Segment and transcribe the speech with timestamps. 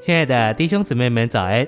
[0.00, 1.66] 亲爱的弟兄姊妹们，早安！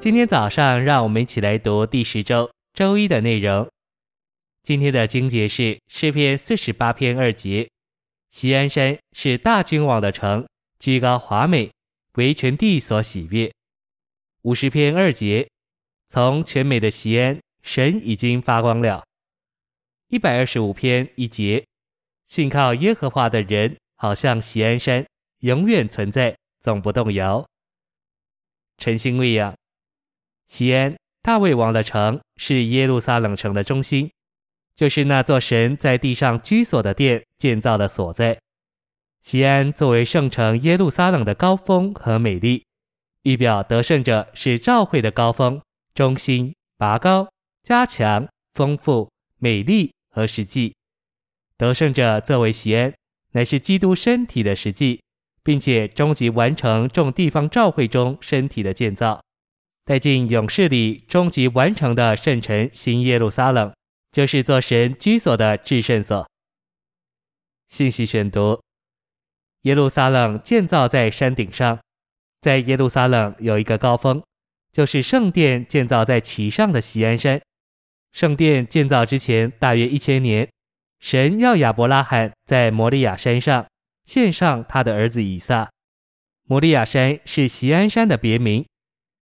[0.00, 3.68] 今天早上，让我们一起来读第十周周一的内容。
[4.62, 7.68] 今天的经节是诗篇四十八篇二节：
[8.30, 10.46] 西安山是大君王的城，
[10.78, 11.70] 居高华美，
[12.14, 13.52] 为全地所喜悦。
[14.42, 15.46] 五十篇二节：
[16.08, 19.04] 从全美的西安，神已经发光了。
[20.08, 21.62] 一百二十五篇一节：
[22.26, 25.04] 信靠耶和华的人，好像锡安山，
[25.40, 27.44] 永远存在，总不动摇。
[28.78, 29.54] 晨星喂养，
[30.46, 34.10] 西安，大卫王的城，是耶路撒冷城的中心，
[34.74, 38.38] 就是那座神在地上居所的殿建造的所在。
[39.20, 42.64] 西安作为圣城耶路撒冷的高峰和美丽，
[43.22, 45.60] 预表得胜者是召会的高峰、
[45.94, 47.28] 中心、拔高、
[47.62, 50.74] 加强、丰富、美丽和实际。
[51.58, 52.94] 得胜者作为西安，
[53.32, 55.02] 乃是基督身体的实际。
[55.42, 59.22] 并且终极完成众地方召会中身体的建造，
[59.84, 63.72] 带进勇士里终极完成的圣城新耶路撒冷，
[64.12, 66.28] 就是做神居所的至圣所。
[67.68, 68.60] 信息选读：
[69.62, 71.78] 耶路撒冷建造在山顶上，
[72.40, 74.22] 在耶路撒冷有一个高峰，
[74.72, 77.40] 就是圣殿建造在其上的锡安山。
[78.12, 80.48] 圣殿建造之前大约一千年，
[80.98, 83.64] 神要亚伯拉罕在摩利亚山上。
[84.10, 85.70] 献上他的儿子以撒。
[86.48, 88.66] 摩利亚山是锡安山的别名。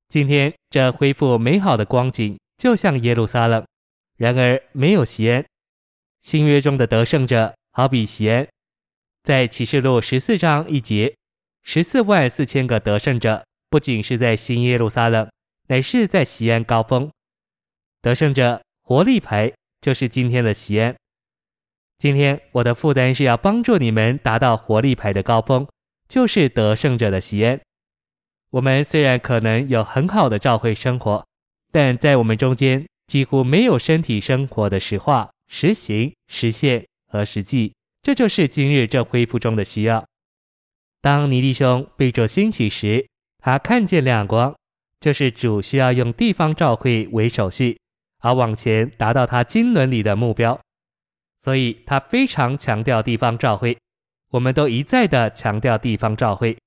[0.07, 3.65] 今天这恢复美好的光景，就像耶路撒冷。
[4.15, 5.43] 然而没有锡安。
[6.21, 8.47] 新约中的得胜者，好比锡安。
[9.23, 11.13] 在启示录十四章一节，
[11.63, 15.29] 十四万四千个得胜者，不仅是在新耶路撒冷，
[15.67, 17.11] 乃是在锡安高峰。
[18.01, 20.95] 得胜者活力牌，就是今天的锡安。
[21.97, 25.67] 今天我的负担是要帮助你们达到活力牌的高峰，
[26.07, 27.59] 就是得胜者的锡安。
[28.51, 31.25] 我们虽然可能有很好的教会生活，
[31.71, 37.73] 但在我们中间几乎没有身体生活的实化、实行、实现和实际。
[38.03, 40.05] 这就是今日这恢复中的需要。
[41.01, 43.07] 当尼弟兄被主兴起时，
[43.39, 44.55] 他看见亮光，
[44.99, 47.79] 就是主需要用地方召会为手续，
[48.19, 50.59] 而往前达到他经纶里的目标。
[51.47, 53.77] 所以他非常强调地方召会，
[54.31, 56.57] 我们都一再的强调地方召会。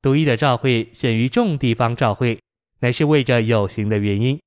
[0.00, 2.38] 独一的召会显于众地方召会，
[2.78, 4.40] 乃是为着有形的原因。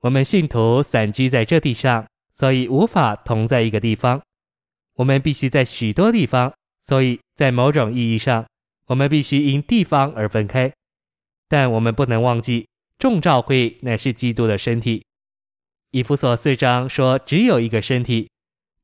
[0.00, 4.22] 我们信徒散居在这地上，所以无法同在一个地方。
[4.94, 6.50] 我们必须在许多地方，
[6.84, 8.46] 所以在某种意义上，
[8.86, 10.72] 我们必须因地方而分开。
[11.50, 12.66] 但我们不能忘记，
[12.98, 15.04] 众召会乃是基督的身体。
[15.90, 18.30] 以弗所四章说，只有一个身体。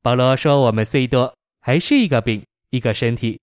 [0.03, 3.39] 保罗说：“我们虽多，还是一个饼，一个身体。”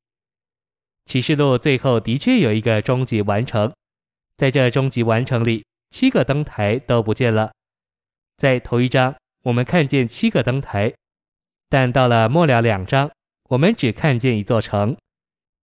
[1.07, 3.73] 启示录最后的确有一个终极完成，
[4.37, 7.53] 在这终极完成里，七个灯台都不见了。
[8.37, 9.15] 在头一章，
[9.45, 10.93] 我们看见七个灯台，
[11.69, 13.09] 但到了末了两章，
[13.51, 14.97] 我们只看见一座城。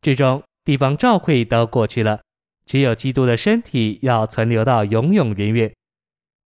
[0.01, 2.21] 至终，地方照会都过去了，
[2.65, 5.73] 只有基督的身体要存留到永永远远。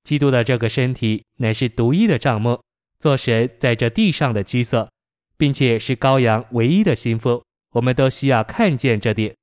[0.04, 2.58] 基督的这个身体乃是独一的帐幕。
[2.98, 4.88] 做神在这地上的居所，
[5.36, 7.42] 并且是羔羊唯一的心腹，
[7.72, 9.34] 我们都需要看见这点，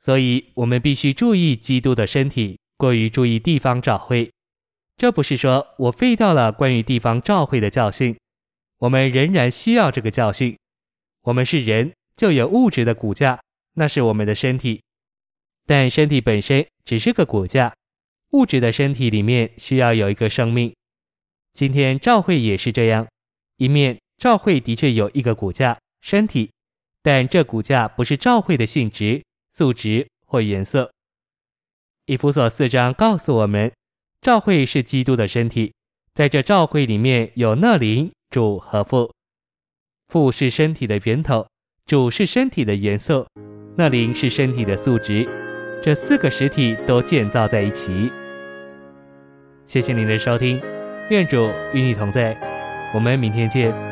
[0.00, 4.30] 所以我们必须注意基督的身体，过于注意地方召会。
[4.96, 8.16] 这不是说我废掉了关于地方召会的教训，
[8.78, 10.56] 我们仍然需要这个教训。
[11.22, 13.40] 我们是人，就有物质的骨架，
[13.74, 14.82] 那是我们的身体，
[15.66, 17.74] 但身体本身只是个骨架，
[18.32, 20.72] 物质的身体里面需要有一个生命。
[21.54, 23.06] 今天召会也是这样，
[23.56, 26.50] 一面召会的确有一个骨架身体，
[27.02, 30.90] 但这骨架不是召会的性质、素质或颜色。
[32.06, 33.70] 以弗所四章告诉我们，
[34.20, 35.72] 召会是基督的身体，
[36.14, 39.12] 在这召会里面有那灵、主和父。
[40.08, 41.46] 父是身体的源头，
[41.84, 43.26] 主是身体的颜色，
[43.76, 45.28] 那灵是身体的素质。
[45.82, 48.10] 这四个实体都建造在一起。
[49.66, 50.71] 谢谢您的收听。
[51.08, 52.36] 愿主与你同在，
[52.94, 53.91] 我们明天见。